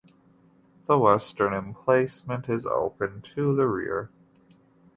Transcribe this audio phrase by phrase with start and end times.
[0.87, 4.09] The western emplacement is open to the rear.